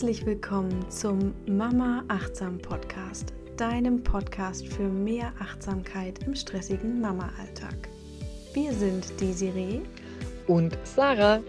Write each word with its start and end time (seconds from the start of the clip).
Herzlich 0.00 0.24
willkommen 0.24 0.90
zum 0.90 1.34
Mama 1.46 2.02
Achtsam 2.08 2.56
Podcast, 2.56 3.34
deinem 3.58 4.02
Podcast 4.02 4.66
für 4.66 4.88
mehr 4.88 5.30
Achtsamkeit 5.38 6.24
im 6.24 6.34
stressigen 6.34 7.02
Mama-Alltag. 7.02 7.90
Wir 8.54 8.72
sind 8.72 9.20
Desiree 9.20 9.82
und 10.46 10.78
Sarah 10.84 11.42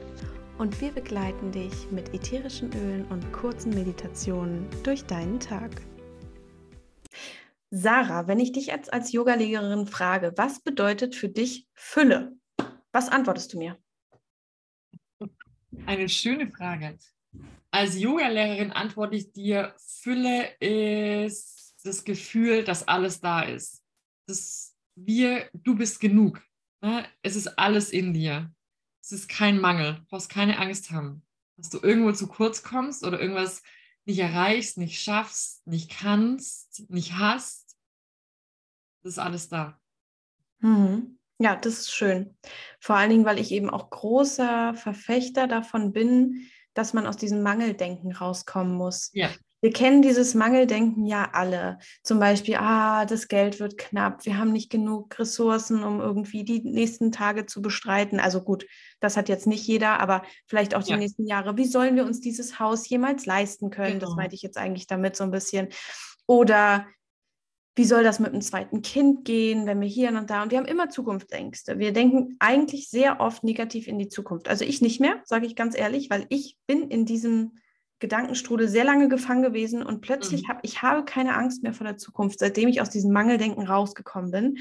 und 0.58 0.82
wir 0.82 0.92
begleiten 0.92 1.54
dich 1.54 1.90
mit 1.92 2.14
ätherischen 2.14 2.74
Ölen 2.74 3.06
und 3.06 3.32
kurzen 3.32 3.74
Meditationen 3.74 4.68
durch 4.84 5.06
deinen 5.06 5.40
Tag. 5.40 5.72
Sarah, 7.70 8.28
wenn 8.28 8.42
ich 8.42 8.52
dich 8.52 8.66
jetzt 8.66 8.92
als 8.92 9.14
Yogalehrerin 9.14 9.88
frage, 9.88 10.34
was 10.36 10.60
bedeutet 10.60 11.16
für 11.16 11.30
dich 11.30 11.70
Fülle? 11.74 12.34
Was 12.92 13.08
antwortest 13.08 13.54
du 13.54 13.60
mir? 13.60 13.78
Eine 15.86 16.10
schöne 16.10 16.52
Frage. 16.52 16.98
Als 17.72 17.98
Yogalehrerin 17.98 18.72
antworte 18.72 19.16
ich 19.16 19.32
dir, 19.32 19.74
Fülle 19.78 20.54
ist 20.60 21.78
das 21.84 22.04
Gefühl, 22.04 22.64
dass 22.64 22.88
alles 22.88 23.22
da 23.22 23.42
ist. 23.42 23.82
Das 24.28 24.76
wir, 24.96 25.50
du 25.54 25.76
bist 25.76 26.00
genug. 26.00 26.42
Ne? 26.82 27.06
Es 27.22 27.36
ist 27.36 27.48
alles 27.58 27.92
in 27.92 28.14
dir. 28.14 28.54
Es 29.02 29.12
ist 29.12 29.30
kein 29.30 29.60
Mangel. 29.60 29.96
Du 29.96 30.06
brauchst 30.10 30.30
keine 30.30 30.60
Angst 30.60 30.92
haben, 30.92 31.24
dass 31.58 31.70
du 31.70 31.80
irgendwo 31.82 32.12
zu 32.12 32.28
kurz 32.28 32.64
kommst 32.64 33.04
oder 33.06 33.20
irgendwas 33.20 33.64
nicht 34.06 34.20
erreichst, 34.20 34.78
nicht 34.78 35.02
schaffst, 35.02 35.66
nicht 35.66 35.90
kannst, 35.90 36.90
nicht 36.90 37.14
hast. 37.14 37.78
Das 39.04 39.14
ist 39.14 39.20
alles 39.20 39.50
da. 39.50 39.80
Mhm. 40.60 41.18
Ja, 41.40 41.56
das 41.56 41.80
ist 41.80 41.92
schön. 41.92 42.38
Vor 42.80 42.96
allen 42.96 43.10
Dingen, 43.10 43.26
weil 43.26 43.40
ich 43.40 43.52
eben 43.52 43.70
auch 43.72 43.90
großer 43.90 44.76
Verfechter 44.76 45.48
davon 45.48 45.92
bin, 45.92 46.48
dass 46.74 46.94
man 46.94 47.08
aus 47.08 47.18
diesem 47.18 47.44
Mangeldenken 47.44 48.12
rauskommen 48.12 48.74
muss. 48.74 49.10
Ja. 49.14 49.30
Wir 49.64 49.72
kennen 49.72 50.02
dieses 50.02 50.34
Mangeldenken 50.34 51.06
ja 51.06 51.30
alle. 51.34 51.78
Zum 52.02 52.20
Beispiel, 52.20 52.56
ah, 52.56 53.06
das 53.06 53.28
Geld 53.28 53.60
wird 53.60 53.78
knapp, 53.78 54.26
wir 54.26 54.40
haben 54.40 54.52
nicht 54.52 54.72
genug 54.72 55.20
Ressourcen, 55.20 55.84
um 55.84 56.02
irgendwie 56.02 56.44
die 56.44 56.62
nächsten 56.64 57.12
Tage 57.12 57.46
zu 57.46 57.62
bestreiten. 57.62 58.20
Also 58.20 58.42
gut, 58.42 58.66
das 59.00 59.18
hat 59.18 59.30
jetzt 59.30 59.46
nicht 59.46 59.68
jeder, 59.68 60.00
aber 60.00 60.24
vielleicht 60.48 60.74
auch 60.74 60.82
die 60.82 60.92
ja. 60.92 60.98
nächsten 60.98 61.28
Jahre. 61.28 61.58
Wie 61.58 61.66
sollen 61.66 61.96
wir 61.96 62.06
uns 62.06 62.22
dieses 62.22 62.60
Haus 62.60 62.90
jemals 62.90 63.28
leisten 63.28 63.70
können? 63.70 64.00
Genau. 64.00 64.08
Das 64.08 64.16
meinte 64.16 64.34
ich 64.36 64.42
jetzt 64.42 64.58
eigentlich 64.58 64.88
damit 64.88 65.16
so 65.16 65.24
ein 65.24 65.32
bisschen. 65.32 65.68
Oder 66.26 66.88
wie 67.82 67.86
soll 67.86 68.04
das 68.04 68.20
mit 68.20 68.32
dem 68.32 68.42
zweiten 68.42 68.84
Kind 68.84 69.26
gehen, 69.26 69.66
wenn 69.66 69.82
wir 69.82 69.88
hier 69.88 70.10
und 70.10 70.30
da 70.30 70.44
und 70.44 70.52
wir 70.52 70.60
haben 70.60 70.68
immer 70.68 70.90
Zukunftsängste. 70.90 71.80
Wir 71.80 71.92
denken 71.92 72.36
eigentlich 72.38 72.90
sehr 72.90 73.20
oft 73.20 73.44
negativ 73.44 73.88
in 73.88 73.98
die 73.98 74.08
Zukunft. 74.08 74.48
Also 74.48 74.66
ich 74.66 74.82
nicht 74.82 75.02
mehr, 75.02 75.20
sage 75.26 75.48
ich 75.48 75.56
ganz 75.56 75.76
ehrlich, 75.76 76.12
weil 76.12 76.28
ich 76.30 76.60
bin 76.68 76.92
in 76.92 77.08
diesem 77.08 77.54
Gedankenstrudel 77.98 78.68
sehr 78.68 78.84
lange 78.84 79.08
gefangen 79.08 79.42
gewesen 79.42 79.82
und 79.82 80.02
plötzlich 80.02 80.44
mhm. 80.44 80.50
habe 80.50 80.60
ich 80.62 80.84
habe 80.84 81.06
keine 81.06 81.36
Angst 81.36 81.64
mehr 81.64 81.74
vor 81.74 81.88
der 81.88 81.98
Zukunft, 81.98 82.38
seitdem 82.38 82.70
ich 82.70 82.82
aus 82.82 82.92
diesem 82.92 83.14
Mangeldenken 83.14 83.66
rausgekommen 83.66 84.30
bin 84.30 84.58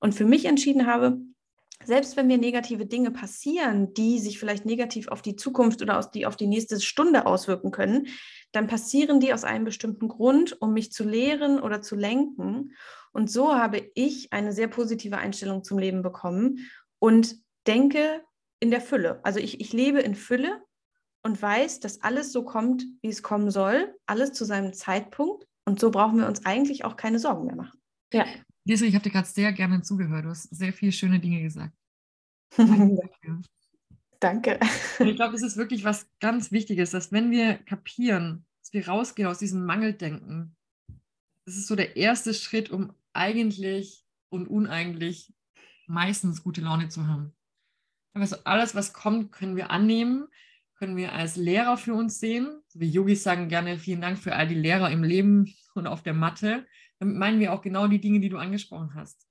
und 0.00 0.14
für 0.14 0.24
mich 0.24 0.46
entschieden 0.46 0.86
habe, 0.86 1.18
selbst 1.84 2.16
wenn 2.16 2.26
mir 2.26 2.38
negative 2.38 2.86
Dinge 2.86 3.10
passieren, 3.10 3.94
die 3.94 4.18
sich 4.18 4.38
vielleicht 4.38 4.64
negativ 4.64 5.08
auf 5.08 5.22
die 5.22 5.36
Zukunft 5.36 5.82
oder 5.82 6.00
die 6.14 6.26
auf 6.26 6.36
die 6.36 6.46
nächste 6.46 6.80
Stunde 6.80 7.26
auswirken 7.26 7.70
können, 7.70 8.08
dann 8.52 8.66
passieren 8.66 9.20
die 9.20 9.32
aus 9.32 9.44
einem 9.44 9.64
bestimmten 9.64 10.08
Grund, 10.08 10.60
um 10.60 10.72
mich 10.72 10.92
zu 10.92 11.04
lehren 11.04 11.60
oder 11.60 11.82
zu 11.82 11.96
lenken. 11.96 12.72
Und 13.12 13.30
so 13.30 13.54
habe 13.54 13.90
ich 13.94 14.32
eine 14.32 14.52
sehr 14.52 14.68
positive 14.68 15.18
Einstellung 15.18 15.64
zum 15.64 15.78
Leben 15.78 16.02
bekommen 16.02 16.70
und 16.98 17.36
denke 17.66 18.22
in 18.60 18.70
der 18.70 18.80
Fülle. 18.80 19.20
Also 19.24 19.40
ich, 19.40 19.60
ich 19.60 19.72
lebe 19.72 20.00
in 20.00 20.14
Fülle 20.14 20.62
und 21.22 21.40
weiß, 21.40 21.80
dass 21.80 22.02
alles 22.02 22.32
so 22.32 22.44
kommt, 22.44 22.84
wie 23.00 23.08
es 23.08 23.22
kommen 23.22 23.50
soll, 23.50 23.94
alles 24.06 24.32
zu 24.32 24.44
seinem 24.44 24.72
Zeitpunkt. 24.72 25.46
Und 25.64 25.80
so 25.80 25.90
brauchen 25.90 26.18
wir 26.18 26.26
uns 26.26 26.44
eigentlich 26.44 26.84
auch 26.84 26.96
keine 26.96 27.18
Sorgen 27.18 27.46
mehr 27.46 27.56
machen. 27.56 27.80
Ja. 28.12 28.26
Lisa, 28.64 28.84
ich 28.84 28.94
habe 28.94 29.02
dir 29.02 29.10
gerade 29.10 29.28
sehr 29.28 29.52
gerne 29.52 29.82
zugehört. 29.82 30.24
Du 30.24 30.28
hast 30.28 30.44
sehr 30.54 30.72
viele 30.72 30.92
schöne 30.92 31.18
Dinge 31.18 31.42
gesagt. 31.42 31.74
Danke. 34.20 34.60
Und 35.00 35.08
ich 35.08 35.16
glaube, 35.16 35.34
es 35.34 35.42
ist 35.42 35.56
wirklich 35.56 35.84
was 35.84 36.06
ganz 36.20 36.52
Wichtiges, 36.52 36.90
dass 36.90 37.10
wenn 37.10 37.30
wir 37.30 37.54
kapieren, 37.54 38.46
dass 38.60 38.72
wir 38.72 38.86
rausgehen 38.86 39.28
aus 39.28 39.38
diesem 39.38 39.64
Mangeldenken, 39.64 40.56
das 41.44 41.56
ist 41.56 41.66
so 41.66 41.74
der 41.74 41.96
erste 41.96 42.34
Schritt, 42.34 42.70
um 42.70 42.92
eigentlich 43.12 44.04
und 44.28 44.46
uneigentlich 44.46 45.34
meistens 45.86 46.42
gute 46.42 46.60
Laune 46.60 46.88
zu 46.88 47.08
haben. 47.08 47.32
Also 48.14 48.36
alles, 48.44 48.74
was 48.74 48.92
kommt, 48.92 49.32
können 49.32 49.56
wir 49.56 49.70
annehmen, 49.70 50.28
können 50.76 50.96
wir 50.96 51.12
als 51.12 51.36
Lehrer 51.36 51.76
für 51.76 51.94
uns 51.94 52.20
sehen. 52.20 52.62
Wie 52.74 52.88
Yogis 52.88 53.22
sagen 53.22 53.48
gerne 53.48 53.78
vielen 53.78 54.00
Dank 54.00 54.18
für 54.18 54.36
all 54.36 54.46
die 54.46 54.54
Lehrer 54.54 54.90
im 54.90 55.02
Leben 55.02 55.52
und 55.74 55.86
auf 55.86 56.02
der 56.02 56.14
Matte. 56.14 56.66
Damit 57.02 57.16
meinen 57.16 57.40
wir 57.40 57.52
auch 57.52 57.62
genau 57.62 57.88
die 57.88 58.00
Dinge, 58.00 58.20
die 58.20 58.28
du 58.28 58.38
angesprochen 58.38 58.94
hast. 58.94 59.26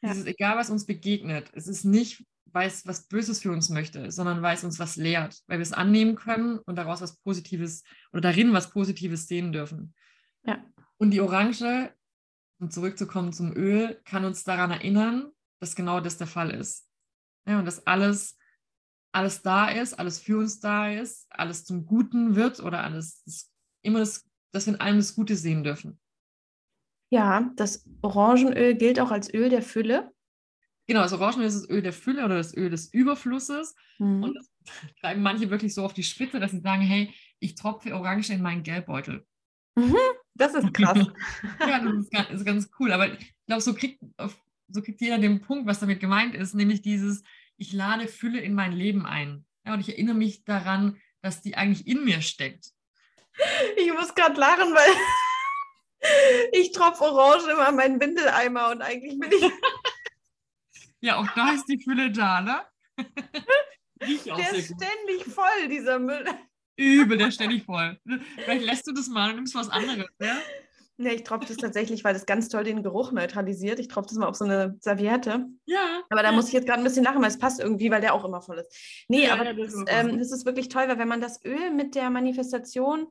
Ja. 0.00 0.10
Es 0.10 0.18
ist 0.18 0.26
egal, 0.26 0.56
was 0.56 0.68
uns 0.68 0.84
begegnet. 0.84 1.48
Es 1.54 1.68
ist 1.68 1.84
nicht, 1.84 2.26
weil 2.46 2.66
es 2.66 2.84
was 2.84 3.06
Böses 3.06 3.40
für 3.40 3.52
uns 3.52 3.68
möchte, 3.68 4.10
sondern 4.10 4.42
weil 4.42 4.56
es 4.56 4.64
uns 4.64 4.80
was 4.80 4.96
lehrt, 4.96 5.44
weil 5.46 5.58
wir 5.58 5.62
es 5.62 5.72
annehmen 5.72 6.16
können 6.16 6.58
und 6.58 6.74
daraus 6.74 7.00
was 7.00 7.20
Positives 7.20 7.84
oder 8.10 8.20
darin 8.20 8.52
was 8.52 8.70
Positives 8.70 9.28
sehen 9.28 9.52
dürfen. 9.52 9.94
Ja. 10.42 10.60
Und 10.96 11.12
die 11.12 11.20
Orange, 11.20 11.94
um 12.58 12.68
zurückzukommen 12.68 13.32
zum 13.32 13.56
Öl, 13.56 14.00
kann 14.04 14.24
uns 14.24 14.42
daran 14.42 14.72
erinnern, 14.72 15.30
dass 15.60 15.76
genau 15.76 16.00
das 16.00 16.18
der 16.18 16.26
Fall 16.26 16.50
ist. 16.50 16.88
Ja, 17.46 17.60
und 17.60 17.64
dass 17.64 17.86
alles, 17.86 18.36
alles 19.12 19.40
da 19.42 19.68
ist, 19.68 19.96
alles 19.96 20.18
für 20.18 20.38
uns 20.38 20.58
da 20.58 20.90
ist, 20.90 21.28
alles 21.30 21.64
zum 21.64 21.86
Guten 21.86 22.34
wird 22.34 22.58
oder 22.58 22.82
alles, 22.82 23.22
das, 23.22 23.52
immer 23.82 24.00
das, 24.00 24.28
dass 24.50 24.66
wir 24.66 24.74
in 24.74 24.80
allem 24.80 24.96
das 24.96 25.14
Gute 25.14 25.36
sehen 25.36 25.62
dürfen. 25.62 26.00
Ja, 27.12 27.50
das 27.56 27.86
Orangenöl 28.00 28.74
gilt 28.74 28.98
auch 28.98 29.10
als 29.10 29.32
Öl 29.34 29.50
der 29.50 29.60
Fülle. 29.60 30.10
Genau, 30.86 31.02
das 31.02 31.12
Orangenöl 31.12 31.46
ist 31.46 31.60
das 31.60 31.68
Öl 31.68 31.82
der 31.82 31.92
Fülle 31.92 32.24
oder 32.24 32.38
das 32.38 32.56
Öl 32.56 32.70
des 32.70 32.90
Überflusses. 32.90 33.74
Mhm. 33.98 34.22
Und 34.22 34.34
das 34.34 34.50
treiben 34.98 35.20
manche 35.20 35.50
wirklich 35.50 35.74
so 35.74 35.84
auf 35.84 35.92
die 35.92 36.04
Spitze, 36.04 36.40
dass 36.40 36.52
sie 36.52 36.60
sagen, 36.60 36.80
hey, 36.80 37.12
ich 37.38 37.54
tropfe 37.54 37.94
Orange 37.94 38.32
in 38.32 38.40
meinen 38.40 38.62
Geldbeutel. 38.62 39.26
Mhm, 39.74 39.94
das 40.32 40.54
ist 40.54 40.72
krass. 40.72 41.06
ja, 41.60 41.80
das 41.80 41.94
ist 41.96 42.10
ganz, 42.10 42.30
ist 42.30 42.46
ganz, 42.46 42.70
cool. 42.80 42.92
Aber 42.92 43.12
ich 43.12 43.34
glaube, 43.46 43.60
so 43.60 43.74
kriegt, 43.74 44.02
so 44.68 44.80
kriegt 44.80 45.02
jeder 45.02 45.18
den 45.18 45.42
Punkt, 45.42 45.66
was 45.66 45.80
damit 45.80 46.00
gemeint 46.00 46.34
ist, 46.34 46.54
nämlich 46.54 46.80
dieses, 46.80 47.24
ich 47.58 47.74
lade 47.74 48.08
Fülle 48.08 48.40
in 48.40 48.54
mein 48.54 48.72
Leben 48.72 49.04
ein. 49.04 49.44
Ja, 49.66 49.74
und 49.74 49.80
ich 49.80 49.90
erinnere 49.90 50.16
mich 50.16 50.44
daran, 50.44 50.96
dass 51.20 51.42
die 51.42 51.56
eigentlich 51.56 51.86
in 51.86 52.06
mir 52.06 52.22
steckt. 52.22 52.70
Ich 53.76 53.92
muss 53.92 54.14
gerade 54.14 54.40
lachen, 54.40 54.72
weil 54.72 54.96
ich 56.52 56.72
tropfe 56.72 57.04
Orange 57.04 57.50
immer 57.50 57.68
in 57.68 57.76
meinen 57.76 58.00
Windeleimer 58.00 58.70
und 58.70 58.82
eigentlich 58.82 59.18
bin 59.18 59.30
ich. 59.32 59.42
ja, 61.00 61.16
auch 61.16 61.28
da 61.34 61.52
ist 61.52 61.66
die 61.66 61.82
Fülle 61.82 62.10
da, 62.10 62.40
ne? 62.40 62.60
der 64.00 64.52
ist 64.54 64.74
ständig 64.74 65.24
voll, 65.26 65.68
dieser 65.68 65.98
Müll. 65.98 66.24
Übel, 66.76 67.18
der 67.18 67.28
ist 67.28 67.34
ständig 67.34 67.64
voll. 67.64 67.98
Vielleicht 68.36 68.64
lässt 68.64 68.86
du 68.86 68.92
das 68.92 69.08
mal 69.08 69.30
und 69.30 69.36
nimmst 69.36 69.54
was 69.54 69.68
anderes, 69.68 70.08
ja? 70.20 70.38
Nee, 70.98 71.14
ich 71.14 71.24
tropfe 71.24 71.46
das 71.48 71.56
tatsächlich, 71.56 72.04
weil 72.04 72.14
das 72.14 72.26
ganz 72.26 72.48
toll 72.48 72.64
den 72.64 72.82
Geruch 72.82 73.12
neutralisiert. 73.12 73.80
Ich 73.80 73.88
tropfe 73.88 74.08
das 74.10 74.18
mal 74.18 74.28
auf 74.28 74.36
so 74.36 74.44
eine 74.44 74.76
Serviette. 74.80 75.46
Ja. 75.64 76.02
Aber 76.10 76.22
da 76.22 76.30
ja. 76.30 76.32
muss 76.32 76.48
ich 76.48 76.52
jetzt 76.52 76.66
gerade 76.66 76.80
ein 76.80 76.84
bisschen 76.84 77.02
lachen, 77.02 77.20
weil 77.20 77.28
es 77.28 77.38
passt 77.38 77.60
irgendwie, 77.60 77.90
weil 77.90 78.02
der 78.02 78.14
auch 78.14 78.24
immer 78.24 78.42
voll 78.42 78.58
ist. 78.58 79.04
Nee, 79.08 79.24
ja, 79.24 79.32
aber 79.32 79.44
ja, 79.44 79.52
das, 79.52 79.74
ähm, 79.88 80.18
das, 80.18 80.30
ist 80.30 80.44
wirklich 80.44 80.68
toll, 80.68 80.84
weil 80.86 80.98
wenn 80.98 81.08
man 81.08 81.20
das 81.20 81.44
Öl 81.44 81.72
mit 81.72 81.94
der 81.94 82.10
Manifestation 82.10 83.08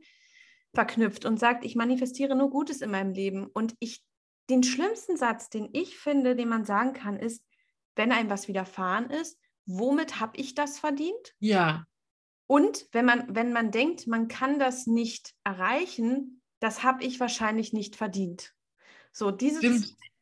verknüpft 0.73 1.25
und 1.25 1.39
sagt, 1.39 1.65
ich 1.65 1.75
manifestiere 1.75 2.35
nur 2.35 2.49
Gutes 2.49 2.81
in 2.81 2.91
meinem 2.91 3.13
Leben. 3.13 3.47
Und 3.47 3.75
ich, 3.79 4.03
den 4.49 4.63
schlimmsten 4.63 5.17
Satz, 5.17 5.49
den 5.49 5.69
ich 5.73 5.97
finde, 5.97 6.35
den 6.35 6.49
man 6.49 6.65
sagen 6.65 6.93
kann, 6.93 7.17
ist, 7.17 7.43
wenn 7.95 8.11
einem 8.11 8.29
was 8.29 8.47
widerfahren 8.47 9.09
ist, 9.09 9.37
womit 9.66 10.19
habe 10.19 10.37
ich 10.37 10.55
das 10.55 10.79
verdient? 10.79 11.35
Ja. 11.40 11.85
Und 12.47 12.87
wenn 12.91 13.05
man, 13.05 13.35
wenn 13.35 13.53
man 13.53 13.72
denkt, 13.72 14.07
man 14.07 14.28
kann 14.28 14.59
das 14.59 14.87
nicht 14.87 15.34
erreichen, 15.43 16.41
das 16.59 16.84
habe 16.84 17.03
ich 17.03 17.19
wahrscheinlich 17.19 17.73
nicht 17.73 17.96
verdient. 17.96 18.53
So, 19.13 19.31
diese, 19.31 19.61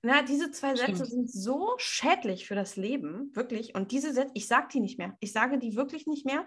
na, 0.02 0.22
diese 0.22 0.52
zwei 0.52 0.76
Sätze 0.76 1.06
Stimmt. 1.06 1.10
sind 1.10 1.32
so 1.32 1.74
schädlich 1.78 2.48
für 2.48 2.56
das 2.56 2.76
Leben, 2.76 3.32
wirklich. 3.36 3.76
Und 3.76 3.92
diese 3.92 4.14
Sätze, 4.14 4.32
ich 4.34 4.48
sage 4.48 4.68
die 4.74 4.80
nicht 4.80 4.98
mehr. 4.98 5.16
Ich 5.20 5.32
sage 5.32 5.60
die 5.60 5.76
wirklich 5.76 6.08
nicht 6.08 6.26
mehr, 6.26 6.46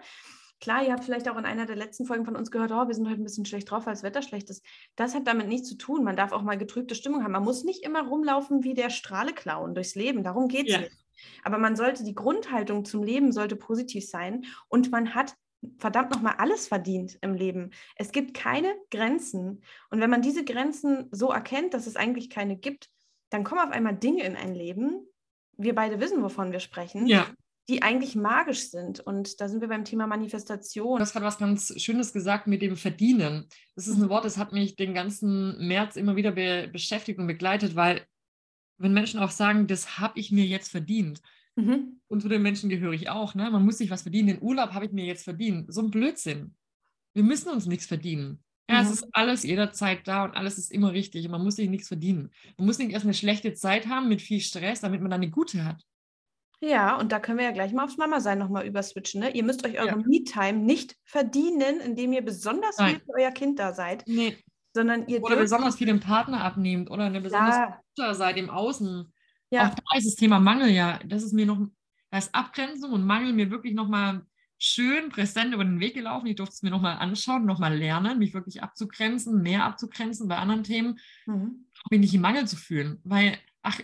Klar, 0.63 0.81
ihr 0.81 0.93
habt 0.93 1.03
vielleicht 1.03 1.27
auch 1.27 1.35
in 1.35 1.43
einer 1.43 1.65
der 1.65 1.75
letzten 1.75 2.05
Folgen 2.05 2.23
von 2.23 2.37
uns 2.37 2.49
gehört, 2.49 2.71
oh, 2.71 2.87
wir 2.87 2.95
sind 2.95 3.09
heute 3.09 3.19
ein 3.19 3.25
bisschen 3.25 3.43
schlecht 3.43 3.69
drauf, 3.69 3.85
weil 3.85 3.95
das 3.95 4.03
Wetter 4.03 4.21
schlecht 4.21 4.49
ist. 4.49 4.63
Das 4.95 5.13
hat 5.13 5.27
damit 5.27 5.49
nichts 5.49 5.67
zu 5.67 5.75
tun. 5.75 6.05
Man 6.05 6.15
darf 6.15 6.31
auch 6.31 6.41
mal 6.41 6.57
getrübte 6.57 6.95
Stimmung 6.95 7.21
haben. 7.21 7.33
Man 7.33 7.43
muss 7.43 7.65
nicht 7.65 7.83
immer 7.83 8.07
rumlaufen 8.07 8.63
wie 8.63 8.73
der 8.73 8.89
Strahleklown 8.89 9.75
durchs 9.75 9.95
Leben. 9.95 10.23
Darum 10.23 10.47
geht 10.47 10.67
es 10.67 10.71
ja. 10.71 10.79
nicht. 10.79 11.05
Aber 11.43 11.57
man 11.57 11.75
sollte, 11.75 12.05
die 12.05 12.15
Grundhaltung 12.15 12.85
zum 12.85 13.03
Leben 13.03 13.33
sollte 13.33 13.57
positiv 13.57 14.07
sein 14.07 14.45
und 14.69 14.89
man 14.89 15.13
hat 15.13 15.35
verdammt 15.79 16.11
nochmal 16.11 16.35
alles 16.37 16.69
verdient 16.69 17.17
im 17.19 17.33
Leben. 17.33 17.71
Es 17.97 18.13
gibt 18.13 18.33
keine 18.33 18.73
Grenzen. 18.89 19.65
Und 19.89 19.99
wenn 19.99 20.09
man 20.09 20.21
diese 20.21 20.45
Grenzen 20.45 21.09
so 21.11 21.29
erkennt, 21.29 21.73
dass 21.73 21.87
es 21.87 21.97
eigentlich 21.97 22.29
keine 22.29 22.55
gibt, 22.55 22.89
dann 23.31 23.43
kommen 23.43 23.59
auf 23.59 23.71
einmal 23.71 23.97
Dinge 23.97 24.23
in 24.23 24.37
ein 24.37 24.55
Leben. 24.55 25.05
Wir 25.57 25.75
beide 25.75 25.99
wissen, 25.99 26.23
wovon 26.23 26.53
wir 26.53 26.61
sprechen. 26.61 27.05
Ja 27.05 27.27
die 27.69 27.81
eigentlich 27.81 28.15
magisch 28.15 28.69
sind. 28.69 28.99
Und 28.99 29.39
da 29.39 29.47
sind 29.47 29.61
wir 29.61 29.69
beim 29.69 29.85
Thema 29.85 30.07
Manifestation. 30.07 30.97
Du 30.97 31.01
hast 31.01 31.13
gerade 31.13 31.25
was 31.25 31.37
ganz 31.37 31.73
Schönes 31.81 32.11
gesagt 32.11 32.47
mit 32.47 32.61
dem 32.61 32.75
Verdienen. 32.75 33.47
Das 33.75 33.87
ist 33.87 33.95
ein 33.95 34.03
mhm. 34.03 34.09
Wort, 34.09 34.25
das 34.25 34.37
hat 34.37 34.51
mich 34.51 34.75
den 34.75 34.93
ganzen 34.93 35.65
März 35.65 35.95
immer 35.95 36.15
wieder 36.15 36.31
be 36.31 36.69
beschäftigt 36.71 37.19
und 37.19 37.27
begleitet, 37.27 37.75
weil 37.75 38.05
wenn 38.77 38.93
Menschen 38.93 39.19
auch 39.19 39.31
sagen, 39.31 39.67
das 39.67 39.97
habe 39.97 40.19
ich 40.19 40.31
mir 40.31 40.45
jetzt 40.45 40.69
verdient. 40.69 41.21
Mhm. 41.55 42.01
Und 42.07 42.21
zu 42.21 42.27
den 42.27 42.41
Menschen 42.41 42.69
gehöre 42.69 42.93
ich 42.93 43.09
auch. 43.09 43.35
Ne? 43.35 43.49
Man 43.49 43.63
muss 43.63 43.77
sich 43.77 43.89
was 43.89 44.01
verdienen. 44.01 44.27
Den 44.27 44.41
Urlaub 44.41 44.71
habe 44.71 44.85
ich 44.85 44.91
mir 44.91 45.05
jetzt 45.05 45.23
verdient. 45.23 45.73
So 45.73 45.81
ein 45.81 45.91
Blödsinn. 45.91 46.55
Wir 47.13 47.23
müssen 47.23 47.49
uns 47.49 47.65
nichts 47.65 47.85
verdienen. 47.85 48.43
Ja, 48.69 48.81
mhm. 48.81 48.87
es 48.87 48.93
ist 48.93 49.07
alles 49.13 49.43
jederzeit 49.43 50.07
da 50.07 50.25
und 50.25 50.35
alles 50.35 50.57
ist 50.57 50.71
immer 50.71 50.91
richtig. 50.91 51.25
Und 51.25 51.31
man 51.31 51.43
muss 51.43 51.55
sich 51.55 51.69
nichts 51.69 51.87
verdienen. 51.87 52.31
Man 52.57 52.65
muss 52.65 52.79
nicht 52.79 52.91
erst 52.91 53.05
eine 53.05 53.13
schlechte 53.13 53.53
Zeit 53.53 53.87
haben 53.87 54.09
mit 54.09 54.21
viel 54.21 54.41
Stress, 54.41 54.81
damit 54.81 55.01
man 55.01 55.11
dann 55.11 55.21
eine 55.21 55.31
gute 55.31 55.63
hat. 55.63 55.83
Ja, 56.63 56.95
und 56.97 57.11
da 57.11 57.19
können 57.19 57.39
wir 57.39 57.45
ja 57.45 57.51
gleich 57.51 57.73
mal 57.73 57.83
aufs 57.83 57.97
Mama-Sein 57.97 58.39
nochmal 58.39 58.65
überswitchen. 58.65 59.19
Ne? 59.19 59.31
Ihr 59.31 59.43
müsst 59.43 59.65
euch 59.65 59.77
eure 59.79 59.87
ja. 59.87 59.95
Me-Time 59.97 60.59
nicht 60.59 60.95
verdienen, 61.03 61.81
indem 61.81 62.13
ihr 62.13 62.23
besonders 62.23 62.77
Nein. 62.77 62.91
viel 62.91 62.99
für 63.01 63.21
euer 63.21 63.31
Kind 63.31 63.59
da 63.59 63.73
seid. 63.73 64.05
Nee. 64.07 64.37
Sondern 64.73 65.05
ihr 65.07 65.21
oder 65.21 65.35
besonders 65.35 65.75
viel 65.75 65.87
dem 65.87 65.99
Partner 65.99 66.41
abnehmt 66.41 66.89
oder 66.89 67.03
eine 67.03 67.19
besonders 67.19 67.55
ja. 67.55 67.81
Mutter 67.97 68.15
seid 68.15 68.37
im 68.37 68.49
Außen. 68.49 69.13
Ja. 69.49 69.67
Auch 69.67 69.75
da 69.75 69.97
ist 69.97 70.07
das 70.07 70.15
Thema 70.15 70.39
Mangel 70.39 70.69
ja. 70.69 70.99
Das 71.05 71.21
ist 71.21 71.33
mir 71.33 71.45
noch, 71.45 71.59
da 72.11 72.17
ist 72.17 72.33
Abgrenzung 72.33 72.93
und 72.93 73.05
Mangel 73.05 73.33
mir 73.33 73.51
wirklich 73.51 73.73
nochmal 73.73 74.25
schön 74.57 75.09
präsent 75.09 75.53
über 75.53 75.65
den 75.65 75.81
Weg 75.81 75.95
gelaufen. 75.95 76.27
Ich 76.27 76.37
durfte 76.37 76.53
es 76.53 76.61
mir 76.63 76.69
nochmal 76.69 76.95
anschauen, 76.97 77.45
nochmal 77.45 77.77
lernen, 77.77 78.19
mich 78.19 78.33
wirklich 78.33 78.63
abzugrenzen, 78.63 79.41
mehr 79.41 79.65
abzugrenzen 79.65 80.29
bei 80.29 80.37
anderen 80.37 80.63
Themen, 80.63 80.97
mhm. 81.25 81.67
mich 81.91 81.99
nicht 81.99 82.15
im 82.15 82.21
Mangel 82.21 82.47
zu 82.47 82.55
fühlen. 82.55 83.01
Weil, 83.03 83.37
ach, 83.61 83.81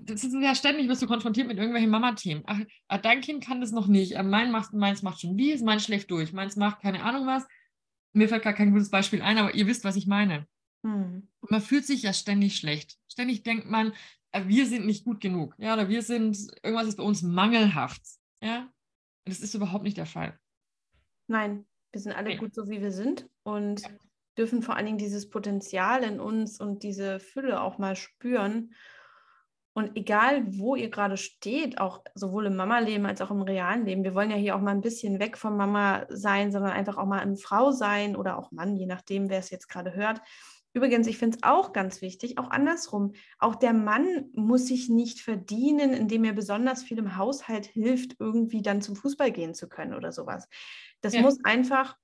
das 0.00 0.24
ist 0.24 0.34
ja 0.34 0.54
ständig, 0.54 0.88
wirst 0.88 1.02
du 1.02 1.06
konfrontiert 1.06 1.46
mit 1.46 1.58
irgendwelchen 1.58 1.90
Mama-Themen. 1.90 2.42
Ach, 2.46 2.60
ah, 2.88 2.98
dein 2.98 3.20
Kind 3.20 3.44
kann 3.44 3.60
das 3.60 3.72
noch 3.72 3.86
nicht. 3.86 4.12
Äh, 4.12 4.22
mein 4.22 4.50
macht, 4.50 4.72
meins 4.72 5.02
macht 5.02 5.20
schon 5.20 5.36
dies, 5.36 5.62
meins 5.62 5.84
schläft 5.84 6.10
durch, 6.10 6.32
meins 6.32 6.56
macht 6.56 6.80
keine 6.80 7.02
Ahnung 7.02 7.26
was. 7.26 7.46
Mir 8.14 8.28
fällt 8.28 8.42
gar 8.42 8.54
kein 8.54 8.72
gutes 8.72 8.90
Beispiel 8.90 9.22
ein, 9.22 9.38
aber 9.38 9.54
ihr 9.54 9.66
wisst, 9.66 9.84
was 9.84 9.96
ich 9.96 10.06
meine. 10.06 10.46
Hm. 10.84 11.28
Man 11.48 11.60
fühlt 11.60 11.86
sich 11.86 12.02
ja 12.02 12.12
ständig 12.12 12.56
schlecht. 12.56 12.98
Ständig 13.10 13.42
denkt 13.42 13.66
man, 13.66 13.92
äh, 14.32 14.46
wir 14.46 14.66
sind 14.66 14.86
nicht 14.86 15.04
gut 15.04 15.20
genug. 15.20 15.54
Ja, 15.58 15.74
oder 15.74 15.88
wir 15.88 16.02
sind, 16.02 16.38
irgendwas 16.62 16.88
ist 16.88 16.96
bei 16.96 17.04
uns 17.04 17.22
mangelhaft. 17.22 18.02
Ja. 18.42 18.70
Das 19.24 19.40
ist 19.40 19.54
überhaupt 19.54 19.84
nicht 19.84 19.98
der 19.98 20.06
Fall. 20.06 20.38
Nein, 21.28 21.66
wir 21.92 22.00
sind 22.00 22.12
alle 22.12 22.30
nee. 22.30 22.36
gut 22.36 22.54
so, 22.54 22.68
wie 22.68 22.80
wir 22.80 22.92
sind. 22.92 23.28
Und 23.42 23.82
ja. 23.82 23.88
dürfen 24.38 24.62
vor 24.62 24.76
allen 24.76 24.86
Dingen 24.86 24.98
dieses 24.98 25.28
Potenzial 25.28 26.02
in 26.02 26.18
uns 26.18 26.60
und 26.60 26.82
diese 26.82 27.20
Fülle 27.20 27.60
auch 27.60 27.78
mal 27.78 27.94
spüren 27.94 28.74
und 29.74 29.96
egal, 29.96 30.44
wo 30.46 30.76
ihr 30.76 30.90
gerade 30.90 31.16
steht, 31.16 31.78
auch 31.78 32.02
sowohl 32.14 32.46
im 32.46 32.56
Mama-Leben 32.56 33.06
als 33.06 33.22
auch 33.22 33.30
im 33.30 33.42
realen 33.42 33.86
Leben, 33.86 34.04
wir 34.04 34.14
wollen 34.14 34.30
ja 34.30 34.36
hier 34.36 34.54
auch 34.54 34.60
mal 34.60 34.72
ein 34.72 34.82
bisschen 34.82 35.18
weg 35.18 35.38
vom 35.38 35.56
Mama 35.56 36.06
sein, 36.10 36.52
sondern 36.52 36.72
einfach 36.72 36.98
auch 36.98 37.06
mal 37.06 37.20
eine 37.20 37.36
Frau 37.36 37.70
sein 37.70 38.14
oder 38.14 38.38
auch 38.38 38.52
Mann, 38.52 38.76
je 38.76 38.86
nachdem, 38.86 39.30
wer 39.30 39.38
es 39.38 39.50
jetzt 39.50 39.68
gerade 39.68 39.94
hört. 39.94 40.20
Übrigens, 40.74 41.06
ich 41.06 41.18
finde 41.18 41.36
es 41.36 41.42
auch 41.42 41.72
ganz 41.72 42.00
wichtig, 42.00 42.38
auch 42.38 42.50
andersrum. 42.50 43.12
Auch 43.38 43.54
der 43.54 43.74
Mann 43.74 44.30
muss 44.32 44.66
sich 44.66 44.88
nicht 44.88 45.20
verdienen, 45.20 45.92
indem 45.92 46.24
er 46.24 46.32
besonders 46.32 46.82
viel 46.82 46.98
im 46.98 47.16
Haushalt 47.16 47.66
hilft, 47.66 48.16
irgendwie 48.18 48.62
dann 48.62 48.80
zum 48.80 48.96
Fußball 48.96 49.32
gehen 49.32 49.54
zu 49.54 49.68
können 49.68 49.94
oder 49.94 50.12
sowas. 50.12 50.48
Das 51.02 51.14
ja. 51.14 51.22
muss 51.22 51.44
einfach 51.44 51.96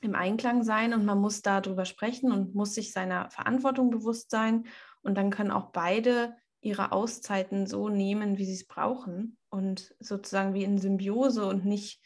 im 0.00 0.14
Einklang 0.14 0.62
sein 0.62 0.94
und 0.94 1.04
man 1.04 1.18
muss 1.18 1.42
darüber 1.42 1.84
sprechen 1.84 2.32
und 2.32 2.54
muss 2.54 2.74
sich 2.74 2.92
seiner 2.92 3.30
Verantwortung 3.30 3.90
bewusst 3.90 4.30
sein. 4.30 4.66
Und 5.02 5.16
dann 5.16 5.30
können 5.30 5.50
auch 5.50 5.70
beide 5.72 6.34
ihre 6.60 6.92
Auszeiten 6.92 7.66
so 7.66 7.88
nehmen, 7.88 8.38
wie 8.38 8.44
sie 8.44 8.54
es 8.54 8.66
brauchen 8.66 9.36
und 9.50 9.94
sozusagen 10.00 10.54
wie 10.54 10.64
in 10.64 10.78
Symbiose 10.78 11.46
und 11.46 11.64
nicht 11.64 12.00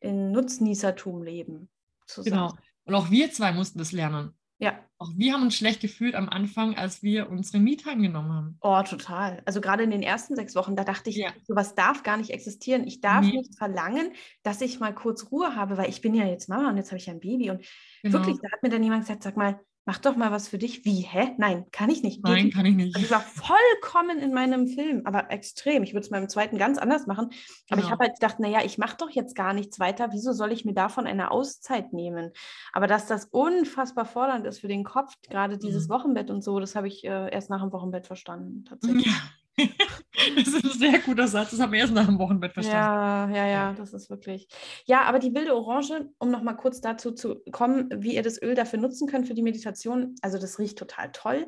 in 0.00 0.32
Nutznießertum 0.32 1.22
leben. 1.22 1.68
Zusammen. 2.06 2.50
Genau. 2.50 2.62
Und 2.84 2.94
auch 2.94 3.10
wir 3.10 3.30
zwei 3.32 3.52
mussten 3.52 3.78
das 3.78 3.92
lernen. 3.92 4.32
Ja. 4.58 4.78
Auch 4.98 5.10
wir 5.16 5.34
haben 5.34 5.42
uns 5.42 5.56
schlecht 5.56 5.80
gefühlt 5.80 6.14
am 6.14 6.30
Anfang, 6.30 6.76
als 6.76 7.02
wir 7.02 7.28
unsere 7.28 7.58
Miete 7.58 7.94
genommen 7.94 8.32
haben. 8.32 8.58
Oh, 8.62 8.82
total. 8.82 9.42
Also 9.44 9.60
gerade 9.60 9.82
in 9.82 9.90
den 9.90 10.02
ersten 10.02 10.34
sechs 10.34 10.54
Wochen, 10.54 10.76
da 10.76 10.84
dachte 10.84 11.10
ich, 11.10 11.16
ja. 11.16 11.30
sowas 11.46 11.74
darf 11.74 12.02
gar 12.02 12.16
nicht 12.16 12.30
existieren. 12.30 12.86
Ich 12.86 13.02
darf 13.02 13.24
nee. 13.24 13.32
nicht 13.32 13.58
verlangen, 13.58 14.12
dass 14.42 14.62
ich 14.62 14.80
mal 14.80 14.94
kurz 14.94 15.30
Ruhe 15.30 15.54
habe, 15.54 15.76
weil 15.76 15.90
ich 15.90 16.00
bin 16.00 16.14
ja 16.14 16.24
jetzt 16.24 16.48
Mama 16.48 16.70
und 16.70 16.78
jetzt 16.78 16.90
habe 16.90 16.98
ich 16.98 17.06
ja 17.06 17.12
ein 17.12 17.20
Baby. 17.20 17.50
Und 17.50 17.66
genau. 18.02 18.14
wirklich, 18.14 18.38
da 18.40 18.50
hat 18.50 18.62
mir 18.62 18.70
dann 18.70 18.82
jemand 18.82 19.02
gesagt, 19.02 19.22
sag 19.22 19.36
mal, 19.36 19.60
mach 19.86 19.98
doch 19.98 20.16
mal 20.16 20.32
was 20.32 20.48
für 20.48 20.58
dich. 20.58 20.84
Wie, 20.84 21.00
hä? 21.00 21.30
Nein, 21.38 21.64
kann 21.70 21.88
ich 21.88 22.02
nicht. 22.02 22.22
Nein, 22.22 22.50
kann 22.50 22.66
ich 22.66 22.74
nicht. 22.74 22.96
Also 22.96 23.06
ich 23.06 23.10
war 23.10 23.20
vollkommen 23.20 24.18
in 24.18 24.34
meinem 24.34 24.66
Film, 24.66 25.02
aber 25.04 25.30
extrem. 25.30 25.84
Ich 25.84 25.94
würde 25.94 26.04
es 26.04 26.10
meinem 26.10 26.28
zweiten 26.28 26.58
ganz 26.58 26.76
anders 26.76 27.06
machen. 27.06 27.30
Aber 27.70 27.76
genau. 27.76 27.86
ich 27.86 27.90
habe 27.92 28.04
halt 28.04 28.14
gedacht, 28.14 28.40
naja, 28.40 28.60
ich 28.64 28.78
mache 28.78 28.96
doch 28.98 29.10
jetzt 29.10 29.36
gar 29.36 29.54
nichts 29.54 29.78
weiter. 29.78 30.08
Wieso 30.10 30.32
soll 30.32 30.50
ich 30.50 30.64
mir 30.64 30.74
davon 30.74 31.06
eine 31.06 31.30
Auszeit 31.30 31.92
nehmen? 31.92 32.32
Aber 32.72 32.88
dass 32.88 33.06
das 33.06 33.26
unfassbar 33.26 34.04
fordernd 34.04 34.44
ist 34.44 34.58
für 34.58 34.68
den 34.68 34.82
Kopf, 34.82 35.14
gerade 35.28 35.56
dieses 35.56 35.86
mhm. 35.86 35.92
Wochenbett 35.92 36.30
und 36.30 36.42
so, 36.42 36.58
das 36.58 36.74
habe 36.74 36.88
ich 36.88 37.04
äh, 37.04 37.32
erst 37.32 37.48
nach 37.48 37.62
dem 37.62 37.72
Wochenbett 37.72 38.08
verstanden, 38.08 38.64
tatsächlich. 38.64 39.06
Ja. 39.06 39.12
das 40.36 40.48
ist 40.48 40.64
ein 40.64 40.78
sehr 40.78 40.98
guter 41.00 41.28
Satz. 41.28 41.50
Das 41.50 41.60
haben 41.60 41.72
wir 41.72 41.80
erst 41.80 41.94
nach 41.94 42.06
dem 42.06 42.18
Wochenbett 42.18 42.52
verstanden. 42.52 43.34
Ja, 43.34 43.44
ja, 43.44 43.46
ja, 43.46 43.72
das 43.72 43.92
ist 43.92 44.10
wirklich. 44.10 44.48
Ja, 44.86 45.02
aber 45.02 45.18
die 45.18 45.34
wilde 45.34 45.54
Orange, 45.54 46.10
um 46.18 46.30
nochmal 46.30 46.56
kurz 46.56 46.80
dazu 46.80 47.12
zu 47.12 47.42
kommen, 47.52 47.88
wie 47.96 48.14
ihr 48.14 48.22
das 48.22 48.40
Öl 48.40 48.54
dafür 48.54 48.78
nutzen 48.78 49.08
könnt 49.08 49.26
für 49.26 49.34
die 49.34 49.42
Meditation. 49.42 50.14
Also, 50.22 50.38
das 50.38 50.58
riecht 50.58 50.78
total 50.78 51.10
toll. 51.12 51.46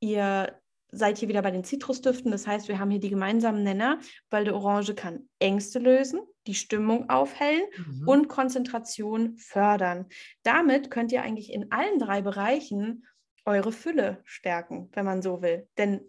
Ihr 0.00 0.58
seid 0.92 1.18
hier 1.18 1.28
wieder 1.28 1.42
bei 1.42 1.50
den 1.50 1.64
Zitrusdüften. 1.64 2.30
Das 2.30 2.46
heißt, 2.46 2.68
wir 2.68 2.78
haben 2.78 2.90
hier 2.90 3.00
die 3.00 3.10
gemeinsamen 3.10 3.62
Nenner. 3.62 3.98
Wilde 4.30 4.54
Orange 4.54 4.94
kann 4.94 5.28
Ängste 5.38 5.78
lösen, 5.78 6.20
die 6.46 6.54
Stimmung 6.54 7.08
aufhellen 7.08 7.62
mhm. 7.76 8.08
und 8.08 8.28
Konzentration 8.28 9.36
fördern. 9.36 10.06
Damit 10.42 10.90
könnt 10.90 11.12
ihr 11.12 11.22
eigentlich 11.22 11.52
in 11.52 11.70
allen 11.70 11.98
drei 11.98 12.22
Bereichen 12.22 13.06
eure 13.44 13.72
Fülle 13.72 14.20
stärken, 14.24 14.90
wenn 14.92 15.04
man 15.04 15.22
so 15.22 15.42
will. 15.42 15.68
Denn 15.78 16.00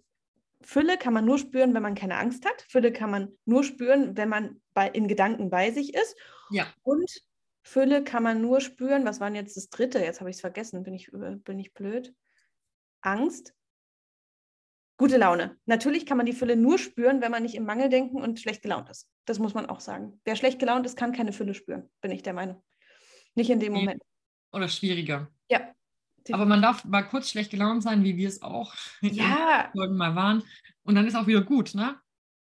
Fülle 0.63 0.97
kann 0.97 1.13
man 1.13 1.25
nur 1.25 1.37
spüren, 1.37 1.73
wenn 1.73 1.83
man 1.83 1.95
keine 1.95 2.17
Angst 2.17 2.45
hat. 2.45 2.65
Fülle 2.69 2.91
kann 2.91 3.11
man 3.11 3.37
nur 3.45 3.63
spüren, 3.63 4.17
wenn 4.17 4.29
man 4.29 4.61
bei, 4.73 4.87
in 4.89 5.07
Gedanken 5.07 5.49
bei 5.49 5.71
sich 5.71 5.93
ist. 5.93 6.15
Ja. 6.49 6.67
Und 6.83 7.09
Fülle 7.63 8.03
kann 8.03 8.23
man 8.23 8.41
nur 8.41 8.61
spüren, 8.61 9.05
was 9.05 9.19
war 9.19 9.27
denn 9.27 9.35
jetzt 9.35 9.57
das 9.57 9.69
dritte? 9.69 9.99
Jetzt 9.99 10.19
habe 10.19 10.29
ich 10.29 10.37
es 10.37 10.41
vergessen, 10.41 10.83
bin 10.83 10.93
ich, 10.93 11.11
bin 11.11 11.59
ich 11.59 11.73
blöd. 11.73 12.13
Angst, 13.01 13.53
gute 14.97 15.17
Laune. 15.17 15.57
Natürlich 15.65 16.05
kann 16.05 16.17
man 16.17 16.25
die 16.25 16.33
Fülle 16.33 16.55
nur 16.55 16.77
spüren, 16.77 17.21
wenn 17.21 17.31
man 17.31 17.43
nicht 17.43 17.55
im 17.55 17.65
Mangel 17.65 17.89
denken 17.89 18.21
und 18.21 18.39
schlecht 18.39 18.61
gelaunt 18.61 18.89
ist. 18.89 19.09
Das 19.25 19.39
muss 19.39 19.53
man 19.53 19.67
auch 19.67 19.79
sagen. 19.79 20.19
Wer 20.23 20.35
schlecht 20.35 20.59
gelaunt 20.59 20.85
ist, 20.85 20.97
kann 20.97 21.13
keine 21.13 21.33
Fülle 21.33 21.53
spüren, 21.53 21.89
bin 22.01 22.11
ich 22.11 22.23
der 22.23 22.33
Meinung. 22.33 22.63
Nicht 23.35 23.49
in 23.49 23.59
dem 23.59 23.73
Moment. 23.73 24.01
Oder 24.51 24.68
schwieriger. 24.68 25.31
Ja, 25.49 25.73
aber 26.31 26.45
man 26.45 26.61
darf 26.61 26.85
mal 26.85 27.04
kurz 27.04 27.30
schlecht 27.30 27.51
gelaunt 27.51 27.83
sein, 27.83 28.04
wie 28.04 28.18
wir 28.18 28.28
es 28.28 28.42
auch 28.42 28.73
ja. 29.01 29.69
Folgen 29.73 29.97
mal 29.97 30.16
waren. 30.16 30.44
Und 30.83 30.95
dann 30.95 31.06
ist 31.06 31.16
auch 31.16 31.28
wieder 31.28 31.42
gut, 31.42 31.75
ne? 31.75 31.95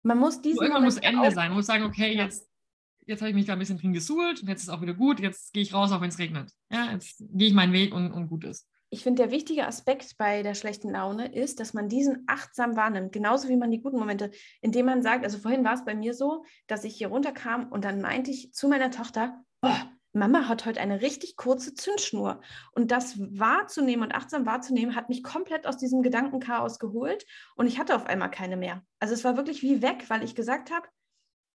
Man 0.02 0.18
muss 0.18 0.40
diesen 0.40 0.62
Irgendwann 0.62 0.84
muss 0.84 0.98
Ende 0.98 1.30
sein. 1.32 1.48
Man 1.48 1.56
muss 1.56 1.66
sagen, 1.66 1.84
okay, 1.84 2.14
ja. 2.14 2.24
jetzt, 2.24 2.48
jetzt 3.06 3.20
habe 3.20 3.30
ich 3.30 3.34
mich 3.34 3.46
da 3.46 3.54
ein 3.54 3.58
bisschen 3.58 3.78
drin 3.78 3.92
gesuhlt 3.92 4.40
und 4.40 4.48
jetzt 4.48 4.62
ist 4.62 4.68
auch 4.68 4.80
wieder 4.80 4.94
gut. 4.94 5.20
Jetzt 5.20 5.52
gehe 5.52 5.62
ich 5.62 5.74
raus, 5.74 5.90
auch 5.90 6.00
wenn 6.00 6.10
es 6.10 6.18
regnet. 6.18 6.52
Ja, 6.70 6.92
jetzt 6.92 7.24
gehe 7.32 7.48
ich 7.48 7.54
meinen 7.54 7.72
Weg 7.72 7.92
und, 7.92 8.12
und 8.12 8.28
gut 8.28 8.44
ist. 8.44 8.68
Ich 8.88 9.02
finde, 9.02 9.24
der 9.24 9.32
wichtige 9.32 9.66
Aspekt 9.66 10.16
bei 10.16 10.44
der 10.44 10.54
schlechten 10.54 10.90
Laune 10.90 11.34
ist, 11.34 11.58
dass 11.58 11.74
man 11.74 11.88
diesen 11.88 12.22
achtsam 12.28 12.76
wahrnimmt, 12.76 13.12
genauso 13.12 13.48
wie 13.48 13.56
man 13.56 13.70
die 13.72 13.82
guten 13.82 13.98
Momente, 13.98 14.30
indem 14.60 14.86
man 14.86 15.02
sagt, 15.02 15.24
also 15.24 15.38
vorhin 15.38 15.64
war 15.64 15.74
es 15.74 15.84
bei 15.84 15.94
mir 15.94 16.14
so, 16.14 16.44
dass 16.68 16.84
ich 16.84 16.96
hier 16.96 17.08
runterkam 17.08 17.68
und 17.72 17.84
dann 17.84 18.00
meinte 18.00 18.30
ich 18.30 18.52
zu 18.52 18.68
meiner 18.68 18.92
Tochter, 18.92 19.42
oh, 19.62 19.74
Mama 20.16 20.48
hat 20.48 20.64
heute 20.64 20.80
eine 20.80 21.02
richtig 21.02 21.36
kurze 21.36 21.74
Zündschnur. 21.74 22.40
Und 22.72 22.90
das 22.90 23.18
wahrzunehmen 23.18 24.04
und 24.04 24.14
achtsam 24.14 24.46
wahrzunehmen, 24.46 24.96
hat 24.96 25.08
mich 25.08 25.22
komplett 25.22 25.66
aus 25.66 25.76
diesem 25.76 26.02
Gedankenchaos 26.02 26.78
geholt 26.78 27.26
und 27.54 27.66
ich 27.66 27.78
hatte 27.78 27.94
auf 27.94 28.06
einmal 28.06 28.30
keine 28.30 28.56
mehr. 28.56 28.82
Also 28.98 29.14
es 29.14 29.24
war 29.24 29.36
wirklich 29.36 29.62
wie 29.62 29.82
weg, 29.82 30.06
weil 30.08 30.24
ich 30.24 30.34
gesagt 30.34 30.70
habe, 30.70 30.86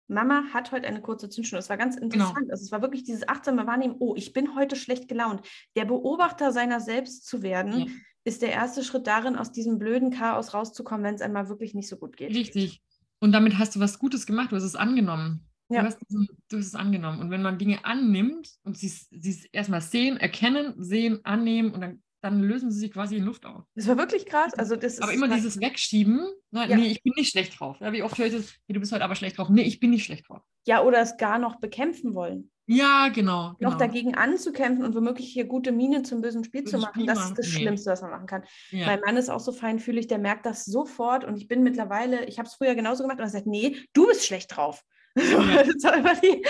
Mama 0.08 0.44
hat 0.52 0.72
heute 0.72 0.86
eine 0.86 1.02
kurze 1.02 1.28
Zündschnur. 1.28 1.58
Es 1.58 1.68
war 1.68 1.76
ganz 1.76 1.96
genau. 1.96 2.06
interessant. 2.06 2.38
Genau. 2.38 2.52
Also 2.52 2.64
es 2.64 2.72
war 2.72 2.80
wirklich 2.80 3.04
dieses 3.04 3.28
achtsame 3.28 3.66
Wahrnehmen, 3.66 3.96
oh, 3.98 4.14
ich 4.16 4.32
bin 4.32 4.54
heute 4.54 4.76
schlecht 4.76 5.08
gelaunt. 5.08 5.46
Der 5.76 5.84
Beobachter 5.84 6.52
seiner 6.52 6.80
selbst 6.80 7.26
zu 7.26 7.42
werden, 7.42 7.80
ja. 7.80 7.86
ist 8.25 8.40
der 8.40 8.52
erste 8.52 8.84
Schritt 8.84 9.06
darin, 9.06 9.36
aus 9.36 9.52
diesem 9.52 9.78
blöden 9.78 10.10
Chaos 10.10 10.54
rauszukommen, 10.54 11.04
wenn 11.04 11.16
es 11.16 11.22
einmal 11.22 11.48
wirklich 11.48 11.75
nicht 11.75 11.88
so 11.88 11.96
gut 11.96 12.16
geht. 12.16 12.30
Richtig. 12.30 12.82
Und 13.18 13.32
damit 13.32 13.58
hast 13.58 13.75
du 13.76 13.80
was 13.80 13.98
Gutes 13.98 14.26
gemacht, 14.26 14.52
du 14.52 14.56
hast 14.56 14.62
es 14.62 14.76
angenommen. 14.76 15.46
Ja. 15.68 15.82
Du, 15.82 15.87
hast, 15.88 15.99
du 16.08 16.58
hast 16.58 16.66
es 16.66 16.75
angenommen. 16.75 17.20
Und 17.20 17.30
wenn 17.30 17.42
man 17.42 17.58
Dinge 17.58 17.85
annimmt 17.85 18.50
und 18.62 18.78
sie, 18.78 18.88
sie 18.88 19.49
erstmal 19.52 19.80
sehen, 19.80 20.16
erkennen, 20.16 20.75
sehen, 20.78 21.20
annehmen 21.25 21.73
und 21.73 21.80
dann, 21.80 22.02
dann 22.20 22.40
lösen 22.40 22.70
sie 22.70 22.80
sich 22.80 22.92
quasi 22.92 23.16
in 23.16 23.25
Luft 23.25 23.46
auf. 23.46 23.64
Das 23.75 23.88
war 23.88 23.96
wirklich 23.96 24.26
krass. 24.26 24.54
Also 24.54 24.76
das 24.76 25.00
aber 25.00 25.12
immer 25.12 25.28
dieses 25.28 25.61
Wegschieben, 25.61 26.20
ne? 26.50 26.68
ja. 26.68 26.76
nee, 26.76 26.87
ich 26.87 27.02
bin 27.02 27.12
nicht 27.16 27.30
schlecht 27.30 27.58
drauf. 27.58 27.78
Ja, 27.80 27.92
wie 27.92 28.02
oft 28.02 28.16
höre 28.16 28.26
ich 28.26 28.32
das, 28.32 28.54
hey, 28.66 28.75
du 28.75 28.80
bist 28.80 28.92
heute 28.92 29.04
aber 29.04 29.16
schlecht 29.16 29.38
drauf. 29.38 29.49
Nee, 29.49 29.62
ich 29.62 29.80
bin 29.80 29.90
nicht 29.90 30.04
schlecht 30.04 30.28
drauf. 30.28 30.42
Ja, 30.66 30.82
oder 30.82 31.00
es 31.00 31.16
gar 31.16 31.38
noch 31.38 31.56
bekämpfen 31.56 32.14
wollen. 32.14 32.50
Ja, 32.68 33.08
genau. 33.08 33.54
genau. 33.58 33.70
Noch 33.70 33.78
dagegen 33.78 34.16
anzukämpfen 34.16 34.85
und 34.85 34.94
womöglich 34.94 35.28
hier 35.28 35.44
gute 35.44 35.70
Miene 35.70 36.02
zum 36.02 36.20
bösen 36.20 36.42
Spiel 36.42 36.62
Böses 36.62 36.80
zu 36.80 36.85
machen, 36.85 37.02
Spiel 37.02 37.06
das 37.06 37.25
ist 37.26 37.38
das 37.38 37.46
nee. 37.46 37.61
Schlimmste, 37.61 37.90
was 37.90 38.02
man 38.02 38.11
machen 38.11 38.26
kann. 38.26 38.42
Ja. 38.70 38.87
Mein 38.87 39.00
Mann 39.00 39.16
ist 39.16 39.30
auch 39.30 39.40
so 39.40 39.52
feinfühlig, 39.52 40.08
der 40.08 40.18
merkt 40.18 40.46
das 40.46 40.64
sofort 40.64 41.25
und 41.25 41.37
ich 41.37 41.46
bin 41.46 41.62
mittlerweile, 41.62 42.25
ich 42.25 42.38
habe 42.38 42.49
es 42.49 42.54
früher 42.54 42.75
genauso 42.75 43.04
gemacht 43.04 43.18
und 43.18 43.25
er 43.25 43.30
sagt, 43.30 43.46
nee, 43.46 43.76
du 43.92 44.06
bist 44.08 44.26
schlecht 44.26 44.56
drauf. 44.56 44.82
Das 45.16 45.82
war 45.85 45.96
immer 45.96 46.14
die, 46.14 46.44